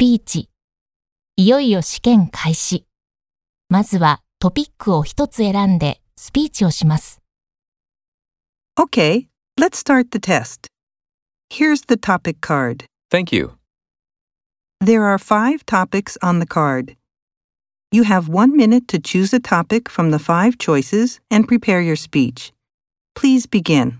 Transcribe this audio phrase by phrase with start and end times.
[0.00, 0.48] ピーチ。
[1.36, 2.86] いよいよ試験開始。
[3.68, 7.20] まずはトピックを一つ選んでスピーチをします。
[8.78, 9.26] Okay,
[9.58, 10.68] let's start the test.
[11.50, 12.86] Here's the topic card.
[13.10, 13.58] Thank you.
[14.82, 16.96] There are five topics on the card.
[17.92, 21.96] You have one minute to choose a topic from the five choices and prepare your
[21.96, 22.54] speech.
[23.14, 23.98] Please begin.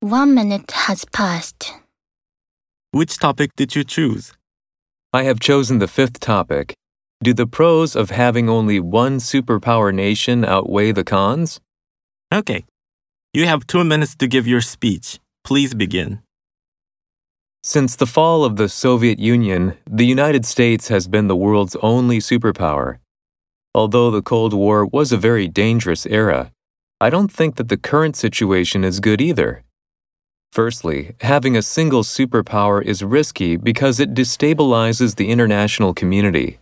[0.00, 1.72] 'One minute has passed.
[2.92, 4.32] Which topic did you choose?
[5.12, 6.76] I have chosen the fifth topic.
[7.20, 11.60] Do the pros of having only one superpower nation outweigh the cons?
[12.32, 12.64] Okay.
[13.34, 15.18] You have two minutes to give your speech.
[15.42, 16.20] Please begin.
[17.64, 22.20] Since the fall of the Soviet Union, the United States has been the world's only
[22.20, 22.98] superpower.
[23.74, 26.52] Although the Cold War was a very dangerous era,
[27.00, 29.64] I don't think that the current situation is good either.
[30.52, 36.58] Firstly, having a single superpower is risky because it destabilizes the international community.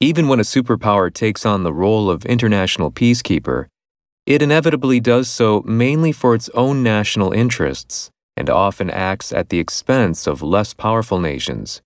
[0.00, 3.66] Even when a superpower takes on the role of international peacekeeper,
[4.26, 9.58] it inevitably does so mainly for its own national interests and often acts at the
[9.58, 11.82] expense of less powerful nations.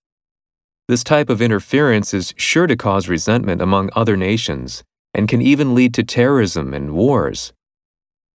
[0.89, 4.83] This type of interference is sure to cause resentment among other nations
[5.15, 7.53] and can even lead to terrorism and wars.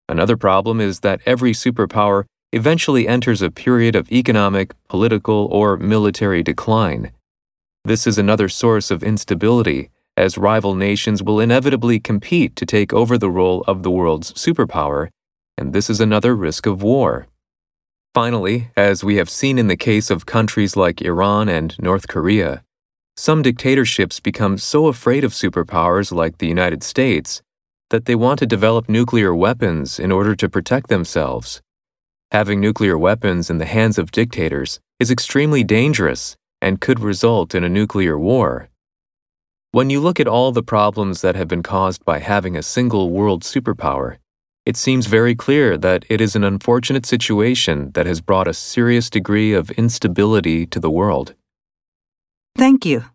[0.09, 6.41] Another problem is that every superpower eventually enters a period of economic, political, or military
[6.43, 7.11] decline.
[7.83, 13.17] This is another source of instability, as rival nations will inevitably compete to take over
[13.17, 15.09] the role of the world's superpower,
[15.57, 17.27] and this is another risk of war.
[18.13, 22.63] Finally, as we have seen in the case of countries like Iran and North Korea,
[23.15, 27.41] some dictatorships become so afraid of superpowers like the United States
[27.89, 31.61] that they want to develop nuclear weapons in order to protect themselves.
[32.31, 37.63] Having nuclear weapons in the hands of dictators is extremely dangerous and could result in
[37.63, 38.67] a nuclear war.
[39.71, 43.11] When you look at all the problems that have been caused by having a single
[43.11, 44.17] world superpower,
[44.65, 49.09] it seems very clear that it is an unfortunate situation that has brought a serious
[49.09, 51.33] degree of instability to the world.
[52.57, 53.05] Thank you.